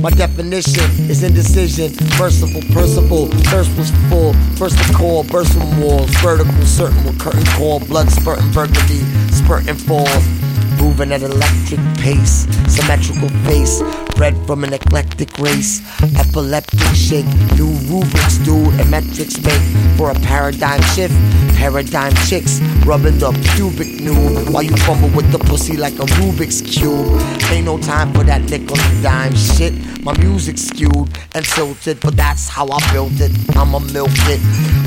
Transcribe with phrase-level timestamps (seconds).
[0.00, 4.32] My definition is indecision, merciful, merciful, thirst was full.
[4.54, 9.00] First the call, burst from walls, vertical, certain with curtain call, blood spurting, burgundy,
[9.32, 10.47] spurting falls.
[10.88, 13.82] Moving at electric pace, symmetrical face,
[14.16, 15.82] bred from an eclectic race.
[16.18, 19.60] Epileptic shake, new rubrics, dude, and metrics make
[19.98, 21.14] for a paradigm shift.
[21.56, 26.62] Paradigm chicks, rubbing the pubic noob while you fumble with the pussy like a Rubik's
[26.62, 27.20] Cube.
[27.52, 29.74] Ain't no time for that nickel and dime shit.
[30.02, 33.30] My music's skewed and tilted, but that's how I built it.
[33.54, 34.40] I'ma milk it,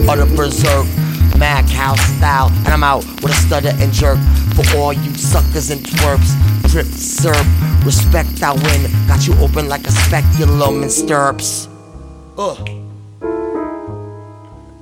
[0.09, 0.87] utter berserk
[1.41, 4.19] mad cow style, and I'm out with a stutter and jerk
[4.53, 6.31] for all you suckers and twerps.
[6.69, 7.47] Drip, syrup,
[7.83, 8.91] respect I win.
[9.07, 11.67] Got you open like a speculum in stirrups.
[12.37, 12.69] Ugh.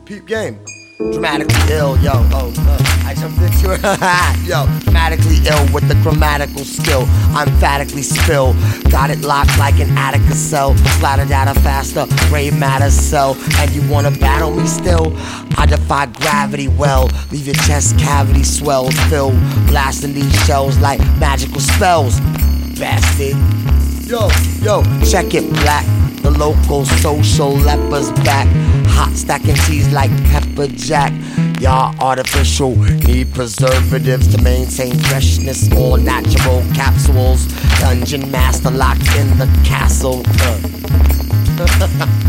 [0.06, 0.60] Peep game.
[1.00, 3.82] Dramatically ill, yo, oh, uh, I jumped into it,
[4.46, 7.04] yo, dramatically ill with the grammatical skill,
[7.40, 8.52] emphatically spill,
[8.92, 13.82] got it locked like an Attica cell, splatter data faster, gray matter cell, and you
[13.90, 15.14] wanna battle me still?
[15.58, 19.32] I defy gravity well, leave your chest cavity swell, fill,
[19.68, 22.20] blasting these shells like magical spells,
[22.78, 23.38] bastard.
[24.06, 24.28] Yo,
[24.62, 25.86] yo, check it black.
[26.24, 28.46] The local social lepers back.
[29.00, 31.14] Hot stacking cheese like pepper jack.
[31.62, 35.72] Y'all artificial, need preservatives to maintain freshness.
[35.72, 37.48] All natural capsules.
[37.80, 40.22] Dungeon master locked in the castle.
[40.42, 40.60] Uh.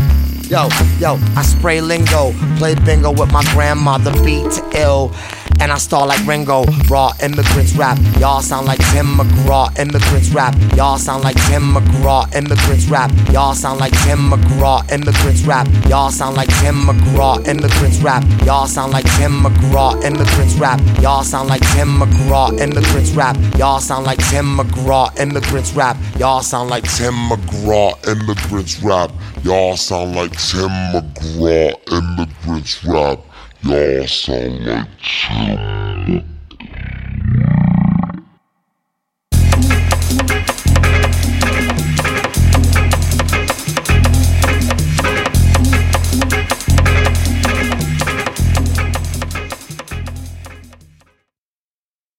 [0.51, 0.67] Yo,
[0.99, 5.15] yo, I spray lingo, play bingo with my grandmother, beat ill.
[5.61, 7.99] And I start like Ringo, raw immigrants rap.
[8.19, 10.55] Y'all sound like Tim McGraw, immigrants rap.
[10.75, 13.11] Y'all sound like Tim McGraw, immigrants rap.
[13.31, 15.67] Y'all sound like Tim McGraw, immigrants rap.
[15.87, 18.23] Y'all sound like Tim McGraw, immigrants rap.
[18.43, 20.81] Y'all sound like Tim McGraw, immigrants rap.
[20.99, 23.37] Y'all sound like Tim McGraw, immigrants rap.
[23.59, 25.95] Y'all sound like Tim McGraw, immigrants rap.
[26.17, 29.11] Y'all sound like Tim McGraw, immigrants rap.
[29.43, 33.19] Y'all sound like Tim McGraw, immigrants rap.
[33.63, 36.40] Y'all sound like Tim.